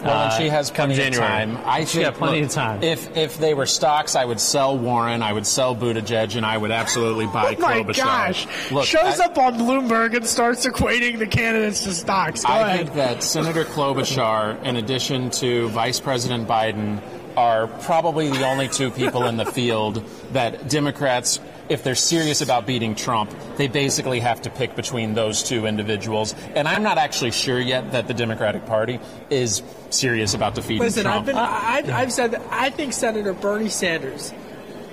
[0.03, 1.25] Well, and uh, she has come plenty January.
[1.43, 1.61] of time.
[1.65, 2.83] I She's think, got plenty look, of time.
[2.83, 6.57] If if they were stocks, I would sell Warren, I would sell Buttigieg, and I
[6.57, 7.95] would absolutely buy Oh my Klobuchar.
[8.03, 8.71] gosh!
[8.71, 12.43] Look, Shows I- up on Bloomberg and starts equating the candidates to stocks.
[12.43, 12.77] Go I ahead.
[12.77, 17.01] think that Senator Klobuchar, in addition to Vice President Biden,
[17.37, 20.03] are probably the only two people in the field
[20.33, 25.43] that Democrats, if they're serious about beating Trump, they basically have to pick between those
[25.43, 26.35] two individuals.
[26.55, 28.99] And I'm not actually sure yet that the Democratic Party
[29.29, 31.19] is serious about defeating Listen, Trump.
[31.19, 34.33] I've been, I've, I've said that I think Senator Bernie Sanders,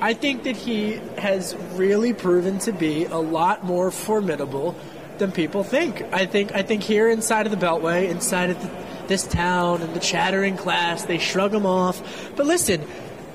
[0.01, 4.75] I think that he has really proven to be a lot more formidable
[5.19, 6.03] than people think.
[6.13, 8.71] I think I think here inside of the Beltway, inside of the,
[9.07, 12.33] this town, and the chattering class, they shrug him off.
[12.35, 12.85] But listen,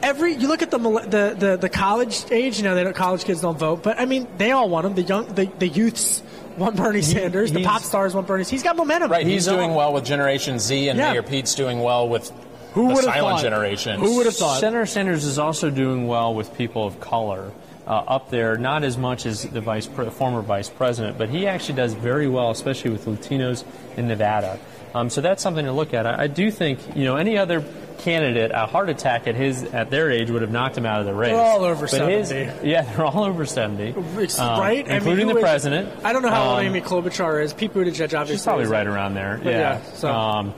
[0.03, 2.57] every you look at the the the, the college age.
[2.57, 4.95] You know, they don't, college kids don't vote, but I mean, they all want him.
[4.95, 6.21] The young, the, the youths
[6.57, 7.51] want Bernie Sanders.
[7.51, 8.43] the pop stars want Bernie.
[8.43, 9.11] He's got momentum.
[9.11, 9.25] Right.
[9.27, 11.11] He's, doing well with Generation Z, and Yeah.
[11.13, 12.31] Mayor Pete's doing well with
[12.73, 13.41] Who the would've silent thought?
[13.43, 13.99] generation.
[13.99, 14.59] Who would've thought?
[14.59, 17.51] Senator Sanders is also doing well with people of color.
[17.85, 21.47] Uh, up there, not as much as the vice pre- former vice president, but he
[21.47, 23.63] actually does very well, especially with Latinos
[23.95, 24.59] in Nevada.
[24.93, 26.05] Um, so that's something to look at.
[26.05, 27.63] I, I do think, you know, any other
[27.97, 31.05] candidate, a heart attack at his at their age would have knocked him out of
[31.05, 31.31] the race.
[31.31, 32.67] They're all over But his- 70.
[32.69, 34.03] yeah, they're all over seventy, um,
[34.59, 34.85] right?
[34.85, 36.05] I mean, including the is- president.
[36.05, 37.53] I don't know how old Um, Amy Klobuchar is.
[37.53, 38.35] Pete Buttigieg obviously.
[38.35, 39.39] She's probably right around there.
[39.43, 39.59] But yeah.
[39.59, 40.53] yeah, so- um,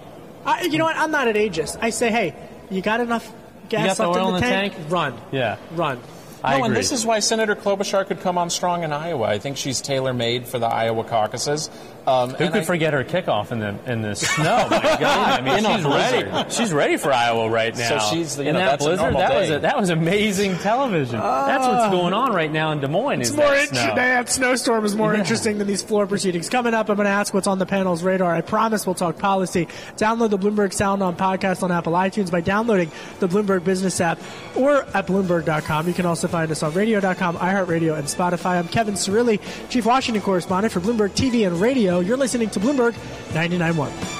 [0.45, 0.95] I, you know what?
[0.95, 1.77] I'm not an ageist.
[1.81, 2.35] I say, hey,
[2.69, 3.29] you got enough
[3.67, 4.73] gas got left oil in the, in the tank?
[4.89, 5.57] Run, yeah.
[5.73, 5.99] run.
[6.43, 9.25] no, and this is why Senator Klobuchar could come on strong in Iowa.
[9.27, 11.69] I think she's tailor made for the Iowa caucuses.
[12.07, 14.67] Um, Who could I- forget her kickoff in the in the snow?
[14.69, 16.49] My God, I mean, she's ready.
[16.49, 17.87] She's ready for Iowa right now.
[17.89, 18.09] So now.
[18.09, 19.03] she's, you in know, that that's blizzard.
[19.13, 21.19] normal that was a, that was amazing television.
[21.19, 21.91] that's what's Ah.
[21.91, 23.21] going on right now in Des Moines.
[23.21, 23.95] It's is more that snow.
[23.95, 25.19] that snowstorm is more Yeah.
[25.19, 26.49] interesting than these floor proceedings.
[26.49, 28.33] Coming up, I'm going to ask what's on the panel's radar.
[28.33, 29.67] I promise we'll talk policy.
[29.97, 34.19] Download the Bloomberg Sound on podcast on Apple iTunes by downloading the Bloomberg Business app
[34.55, 35.87] or at Bloomberg.com.
[35.87, 38.57] You can also find us on Radio.com, iHeartRadio, and Spotify.
[38.59, 41.88] I'm Kevin Cirilli, Chief Washington Correspondent for Bloomberg TV and Radio.
[41.97, 42.93] You're listening to Bloomberg
[43.33, 44.19] 99.1.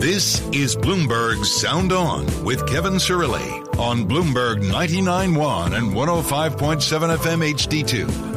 [0.00, 8.30] This is Bloomberg Sound On with Kevin Cirilli on Bloomberg 99.1 and 105.7 FM HD2.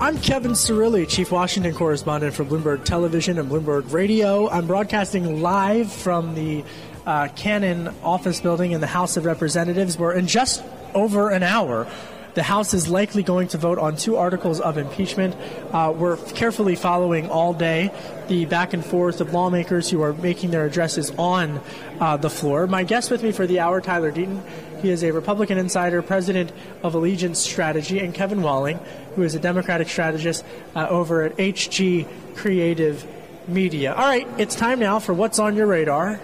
[0.00, 4.48] I'm Kevin Cirilli, Chief Washington Correspondent for Bloomberg Television and Bloomberg Radio.
[4.48, 6.62] I'm broadcasting live from the
[7.06, 10.62] uh, Cannon office building in the House of Representatives, where in just
[10.94, 11.88] over an hour,
[12.34, 15.36] the House is likely going to vote on two articles of impeachment.
[15.72, 17.92] Uh, we're carefully following all day
[18.28, 21.60] the back and forth of lawmakers who are making their addresses on
[22.00, 22.66] uh, the floor.
[22.66, 24.42] My guest with me for the hour, Tyler Deaton.
[24.82, 28.78] He is a Republican insider, president of Allegiance Strategy, and Kevin Walling,
[29.14, 30.44] who is a Democratic strategist
[30.74, 33.06] uh, over at HG Creative
[33.48, 33.94] Media.
[33.94, 36.20] All right, it's time now for what's on your radar.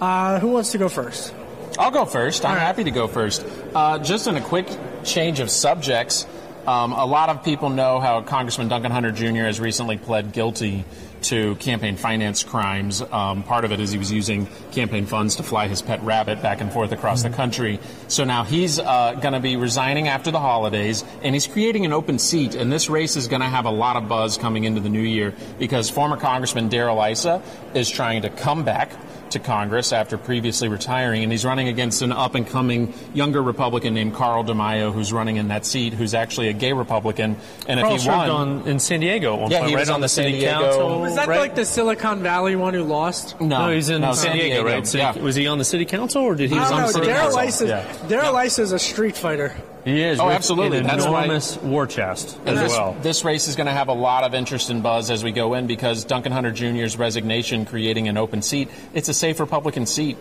[0.00, 1.32] Uh, who wants to go first?
[1.78, 2.44] I'll go first.
[2.44, 3.46] I'm happy to go first.
[3.74, 4.68] Uh, just in a quick
[5.04, 6.26] change of subjects,
[6.66, 9.44] um, a lot of people know how Congressman Duncan Hunter Jr.
[9.44, 10.84] has recently pled guilty
[11.24, 13.02] to campaign finance crimes.
[13.02, 16.42] Um, part of it is he was using campaign funds to fly his pet rabbit
[16.42, 17.80] back and forth across the country.
[18.08, 21.92] So now he's uh, going to be resigning after the holidays, and he's creating an
[21.92, 22.54] open seat.
[22.54, 25.00] And this race is going to have a lot of buzz coming into the new
[25.00, 27.42] year because former Congressman Darrell Issa
[27.74, 28.90] is trying to come back
[29.34, 33.94] to Congress after previously retiring, and he's running against an up and coming younger Republican
[33.94, 37.36] named Carl DeMaio, who's running in that seat, who's actually a gay Republican.
[37.68, 39.74] And Carl if he served won, on, in San Diego at one Yeah, point, he
[39.76, 41.00] right was on the San city Diego- council.
[41.00, 41.38] Was that right?
[41.40, 43.40] like the Silicon Valley one who lost?
[43.40, 44.86] No, he's in no, San, San Diego, Diego, right?
[44.86, 45.18] City- yeah.
[45.22, 46.56] Was he on the city council or did he?
[46.56, 46.86] I was don't on know.
[46.88, 47.36] the city Daryl council?
[47.36, 48.08] Weiss is, Yeah.
[48.08, 49.54] Darrell Issa is a street fighter.
[49.84, 50.18] He is.
[50.18, 50.78] Oh, absolutely.
[50.78, 52.96] An That's why- enormous war chest as this, well.
[53.02, 55.52] this race is going to have a lot of interest and buzz as we go
[55.54, 60.16] in because Duncan Hunter Jr.'s resignation, creating an open seat, it's a safe Republican seat.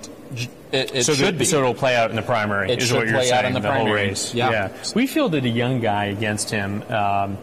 [0.73, 1.45] It, it so, should the- be.
[1.45, 2.71] so it'll play out in the primary.
[2.71, 3.39] It is should what you're play saying.
[3.39, 4.07] out in the whole primary.
[4.09, 4.33] race.
[4.33, 4.75] Yeah.
[4.95, 7.37] We fielded a young guy against him um,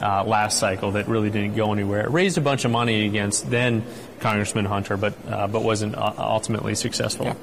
[0.00, 2.00] uh, last cycle that really didn't go anywhere.
[2.06, 3.84] It raised a bunch of money against then
[4.20, 7.36] Congressman Hunter, but uh, but wasn't uh, ultimately successful.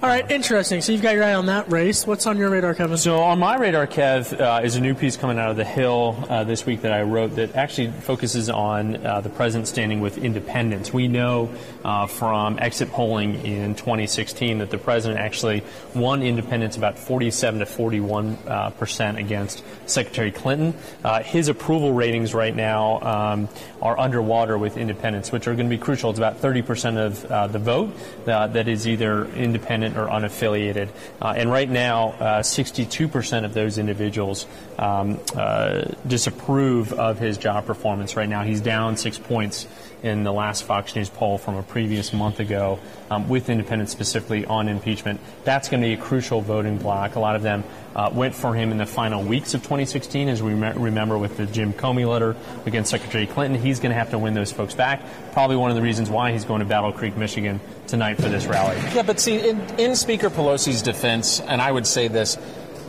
[0.00, 0.80] All right, interesting.
[0.80, 2.06] So you've got your eye on that race.
[2.06, 2.96] What's on your radar, Kevin?
[2.96, 6.24] So on my radar, Kev, uh, is a new piece coming out of the Hill
[6.28, 10.16] uh, this week that I wrote that actually focuses on uh, the president standing with
[10.16, 10.92] independents.
[10.92, 11.52] We know
[11.84, 15.64] uh, from exit polling in 2016 that the president actually
[15.96, 20.74] won independents about 47 to 41 uh, percent against Secretary Clinton.
[21.02, 23.48] Uh, his approval ratings right now um,
[23.82, 26.10] are underwater with independents, which are going to be crucial.
[26.10, 27.92] It's about 30 percent of the vote
[28.26, 30.88] that is either independent or unaffiliated.
[31.20, 34.46] Uh, and right now, uh, 62% of those individuals
[34.78, 38.44] um, uh, disapprove of his job performance right now.
[38.44, 39.66] He's down six points
[40.02, 42.78] in the last Fox News poll from a previous month ago
[43.10, 45.20] um, with independents specifically on impeachment.
[45.44, 47.16] That's going to be a crucial voting bloc.
[47.16, 47.64] A lot of them
[47.96, 51.36] uh, went for him in the final weeks of 2016, as we rem- remember with
[51.36, 53.60] the Jim Comey letter against Secretary Clinton.
[53.60, 55.02] He's going to have to win those folks back.
[55.32, 58.46] Probably one of the reasons why he's going to Battle Creek, Michigan tonight for this
[58.46, 58.76] rally.
[58.94, 62.38] Yeah, but see, in, in Speaker Pelosi's defense, and I would say this,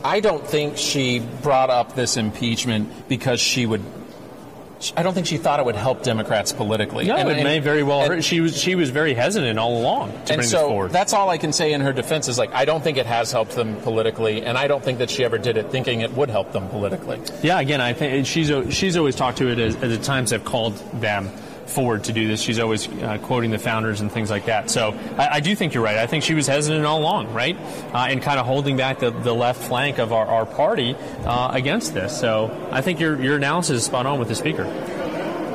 [0.04, 3.82] I don't think she brought up this impeachment because she would
[4.96, 7.04] I don't think she thought it would help Democrats politically.
[7.04, 8.10] No, and, it and, may very well.
[8.10, 10.90] and, she was she was very hesitant all along to and bring so this forward.
[10.90, 13.30] That's all I can say in her defense is like I don't think it has
[13.30, 16.30] helped them politically, and I don't think that she ever did it thinking it would
[16.30, 17.20] help them politically.
[17.42, 20.44] Yeah, again, I think she's she's always talked to it as, as the times have
[20.44, 21.30] called them
[21.70, 22.40] forward to do this.
[22.40, 24.70] She's always uh, quoting the founders and things like that.
[24.70, 25.96] So I, I, do think you're right.
[25.96, 27.56] I think she was hesitant all along, right?
[27.94, 31.50] Uh, and kind of holding back the, the left flank of our, our party uh,
[31.52, 32.18] against this.
[32.18, 34.64] So I think your, your analysis is spot on with the speaker.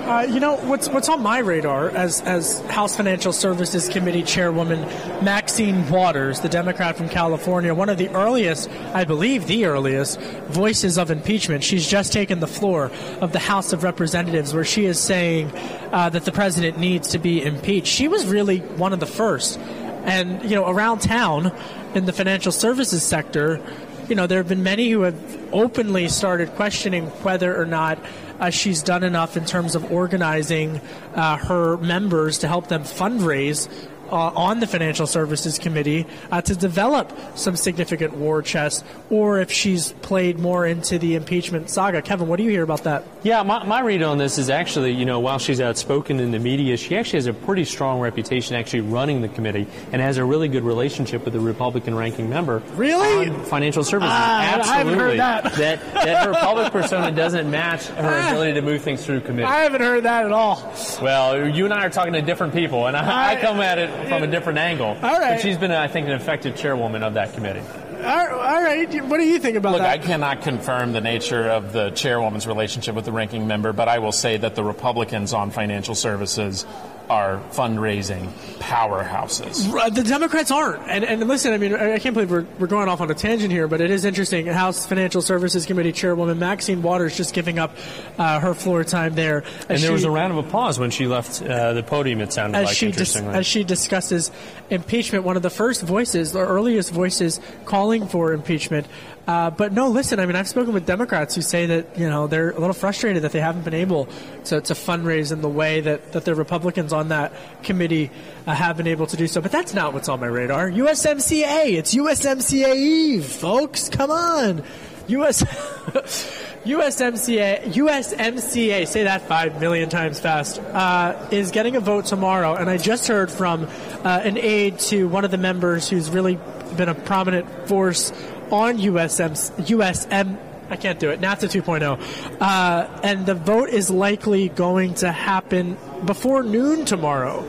[0.06, 4.82] Uh, you know what's what's on my radar as as House Financial Services Committee Chairwoman
[5.26, 11.00] Maxine Waters, the Democrat from California, one of the earliest, I believe, the earliest voices
[11.00, 11.64] of impeachment.
[11.64, 15.52] She's just taken the floor of the House of Representatives, where she is saying
[15.92, 17.88] uh, that the president needs to be impeached.
[17.88, 21.52] She was really one of the first, and you know around town
[21.96, 23.60] in the financial services sector.
[24.08, 27.98] You know, there have been many who have openly started questioning whether or not
[28.40, 30.82] uh, she's done enough in terms of organizing
[31.14, 33.70] uh, her members to help them fundraise
[34.12, 39.52] uh, on the Financial Services Committee uh, to develop some significant war chest, or if
[39.52, 42.02] she's played more into the impeachment saga.
[42.02, 43.04] Kevin, what do you hear about that?
[43.26, 46.38] Yeah, my, my read on this is actually, you know, while she's outspoken in the
[46.38, 50.24] media, she actually has a pretty strong reputation actually running the committee and has a
[50.24, 52.62] really good relationship with the Republican ranking member.
[52.76, 53.32] Really?
[53.46, 54.12] financial services.
[54.14, 54.72] Ah, Absolutely.
[54.72, 55.44] I haven't heard that.
[55.56, 55.94] that.
[55.96, 59.46] That her public persona doesn't match her ability to move things through committee.
[59.46, 60.72] I haven't heard that at all.
[61.02, 64.08] Well, you and I are talking to different people, and I, I come at it
[64.08, 64.90] from a different angle.
[64.90, 65.34] All right.
[65.34, 67.64] But she's been, I think, an effective chairwoman of that committee.
[68.06, 69.04] All right.
[69.06, 69.90] What do you think about Look, that?
[69.90, 73.98] I cannot confirm the nature of the chairwoman's relationship with the ranking member, but I
[73.98, 76.66] will say that the Republicans on financial services
[77.10, 78.30] are fundraising
[78.60, 79.94] powerhouses.
[79.94, 80.88] The Democrats aren't.
[80.88, 83.52] And, and listen, I mean, I can't believe we're, we're going off on a tangent
[83.52, 84.48] here, but it is interesting.
[84.48, 87.76] House Financial Services Committee Chairwoman Maxine Waters just giving up
[88.18, 89.44] uh, her floor time there.
[89.70, 92.58] And there was a round of applause when she left uh, the podium, it sounded
[92.58, 94.32] as like, she dis- as she discusses
[94.70, 98.88] impeachment, one of the first voices, the earliest voices calling for impeachment.
[99.28, 100.20] Uh, but no, listen.
[100.20, 103.24] I mean, I've spoken with Democrats who say that you know they're a little frustrated
[103.24, 104.08] that they haven't been able
[104.46, 108.12] to, to fundraise in the way that that the Republicans on that committee
[108.46, 109.42] uh, have been able to do so.
[109.42, 110.70] But that's not what's on my radar.
[110.70, 111.74] USMCA.
[111.74, 113.90] It's USMCA Eve, folks.
[113.90, 114.64] Come on,
[115.08, 115.44] US.
[116.66, 122.56] USMCA, USMCA, say that five million times fast, uh, is getting a vote tomorrow.
[122.56, 123.66] And I just heard from
[124.04, 126.40] uh, an aide to one of the members who's really
[126.76, 128.12] been a prominent force
[128.52, 129.32] on USM,
[129.66, 130.38] USM,
[130.70, 132.42] I can't do it, NAFTA 2.0.
[132.42, 137.44] Uh, and the vote is likely going to happen before noon tomorrow.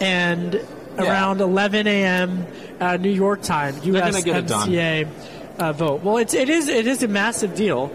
[0.00, 0.60] And
[0.98, 2.46] around 11 a.m.
[2.80, 4.68] Uh, New York time, gonna get it done.
[4.68, 5.08] USMCA
[5.58, 6.02] uh, vote.
[6.02, 7.90] Well, it's, it is it is a massive deal,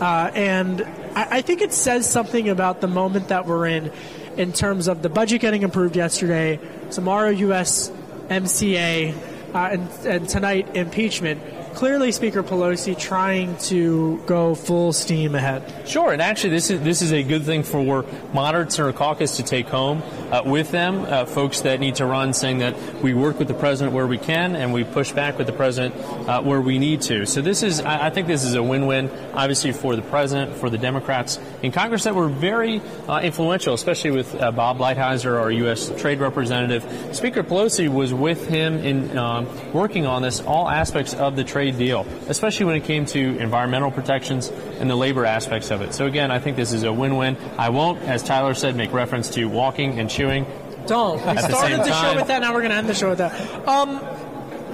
[0.00, 0.82] uh, and
[1.14, 3.92] I, I think it says something about the moment that we're in,
[4.36, 6.58] in terms of the budget getting approved yesterday,
[6.90, 9.14] tomorrow USMCA,
[9.54, 11.42] uh, and, and tonight impeachment.
[11.74, 15.88] Clearly, Speaker Pelosi trying to go full steam ahead.
[15.88, 19.36] Sure, and actually, this is this is a good thing for moderates in our caucus
[19.38, 21.04] to take home uh, with them.
[21.04, 24.18] Uh, folks that need to run, saying that we work with the president where we
[24.18, 25.94] can, and we push back with the president
[26.28, 27.26] uh, where we need to.
[27.26, 30.68] So this is, I, I think, this is a win-win, obviously for the president, for
[30.68, 35.50] the Democrats in Congress that were very uh, influential, especially with uh, Bob Lighthizer, our
[35.50, 35.90] U.S.
[36.00, 36.84] Trade Representative.
[37.14, 41.61] Speaker Pelosi was with him in um, working on this, all aspects of the trade
[41.70, 45.94] deal, especially when it came to environmental protections and the labor aspects of it.
[45.94, 47.36] So again, I think this is a win-win.
[47.56, 50.46] I won't, as Tyler said, make reference to walking and chewing.
[50.86, 51.18] Don't.
[51.24, 52.40] We the started same the, show with that.
[52.40, 53.68] Now we're going to end the show with that.
[53.68, 54.00] Um,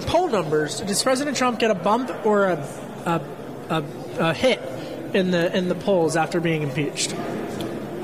[0.07, 0.80] poll numbers.
[0.80, 2.68] Does President Trump get a bump or a,
[3.05, 3.22] a,
[3.68, 3.84] a,
[4.18, 4.61] a hit
[5.12, 7.14] in the in the polls after being impeached?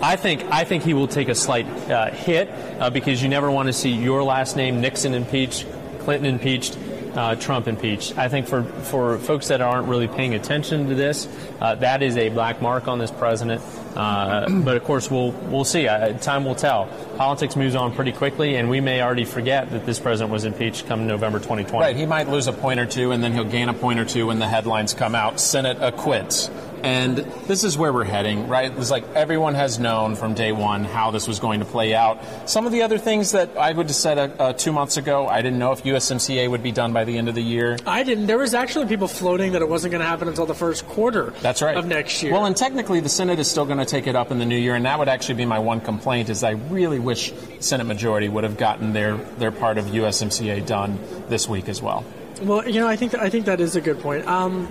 [0.02, 3.50] I think I think he will take a slight uh, hit uh, because you never
[3.50, 5.66] want to see your last name Nixon impeached,
[6.00, 6.76] Clinton impeached,
[7.16, 8.16] uh, Trump impeached.
[8.18, 11.28] I think for for folks that aren't really paying attention to this,
[11.60, 13.62] uh, that is a black mark on this president.
[13.94, 15.84] Uh, but of course, we'll we'll see.
[16.20, 16.86] Time will tell.
[17.16, 20.86] Politics moves on pretty quickly, and we may already forget that this president was impeached
[20.86, 21.84] come November 2020.
[21.84, 24.04] Right, he might lose a point or two, and then he'll gain a point or
[24.04, 25.38] two when the headlines come out.
[25.38, 26.50] Senate acquits.
[26.84, 27.16] And
[27.46, 28.70] this is where we're heading, right?
[28.76, 32.20] It's like everyone has known from day one how this was going to play out.
[32.48, 35.26] Some of the other things that I would have said uh, uh, two months ago,
[35.26, 37.78] I didn't know if USMCA would be done by the end of the year.
[37.86, 38.26] I didn't.
[38.26, 41.32] There was actually people floating that it wasn't going to happen until the first quarter.
[41.40, 41.76] That's right.
[41.76, 42.32] Of next year.
[42.32, 44.58] Well, and technically, the Senate is still going to take it up in the new
[44.58, 46.28] year, and that would actually be my one complaint.
[46.28, 50.98] Is I really wish Senate majority would have gotten their their part of USMCA done
[51.28, 52.04] this week as well.
[52.42, 54.26] Well, you know, I think that, I think that is a good point.
[54.26, 54.68] Um,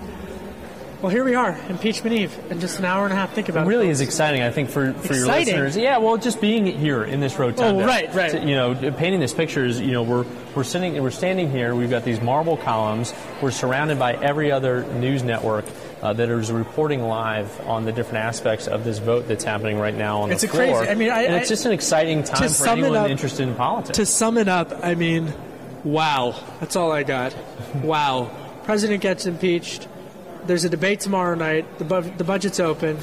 [1.04, 3.34] Well, here we are, impeachment eve, in just an hour and a half.
[3.34, 3.68] Think about it.
[3.68, 5.76] Really is exciting, I think, for, for your listeners.
[5.76, 7.84] Yeah, well, just being here in this rotunda.
[7.84, 8.42] Oh, right, right.
[8.42, 10.24] You know, painting this picture is, you know, we're
[10.56, 11.74] we're sitting, we're standing here.
[11.74, 13.12] We've got these marble columns.
[13.42, 15.66] We're surrounded by every other news network.
[16.00, 19.94] Uh, that is reporting live on the different aspects of this vote that's happening right
[19.94, 20.64] now on it's the floor.
[20.64, 20.90] It's crazy.
[20.90, 23.98] I mean, I, and it's just an exciting time for anyone up, interested in politics.
[23.98, 25.34] To sum it up, I mean,
[25.84, 26.34] wow.
[26.60, 27.36] That's all I got.
[27.82, 28.30] wow.
[28.64, 29.86] President gets impeached.
[30.46, 31.78] There's a debate tomorrow night.
[31.78, 32.98] The, bu- the budget's open.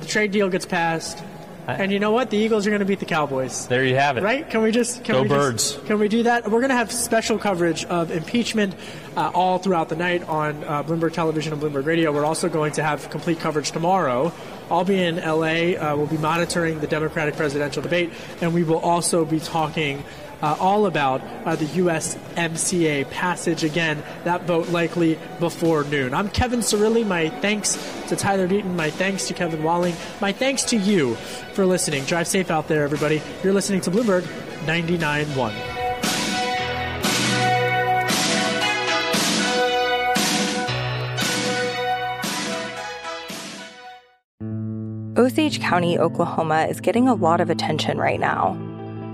[0.00, 1.22] The trade deal gets passed.
[1.66, 2.28] And you know what?
[2.28, 3.66] The Eagles are going to beat the Cowboys.
[3.68, 4.22] There you have it.
[4.22, 4.48] Right?
[4.48, 5.72] Can we just can go we birds?
[5.72, 6.44] Just, can we do that?
[6.50, 8.74] We're going to have special coverage of impeachment
[9.16, 12.12] uh, all throughout the night on uh, Bloomberg Television and Bloomberg Radio.
[12.12, 14.30] We're also going to have complete coverage tomorrow.
[14.70, 15.72] I'll be in LA.
[15.78, 18.12] Uh, we'll be monitoring the Democratic presidential debate,
[18.42, 20.04] and we will also be talking
[20.44, 24.02] uh, all about uh, the USMCA passage again.
[24.24, 26.12] That vote likely before noon.
[26.12, 27.06] I'm Kevin Cirilli.
[27.06, 27.78] My thanks
[28.08, 28.74] to Tyler Deaton.
[28.74, 29.94] My thanks to Kevin Walling.
[30.20, 31.14] My thanks to you
[31.54, 32.04] for listening.
[32.04, 33.22] Drive safe out there, everybody.
[33.42, 34.24] You're listening to Bloomberg
[34.66, 35.80] 99.1.
[45.16, 48.73] Osage County, Oklahoma is getting a lot of attention right now.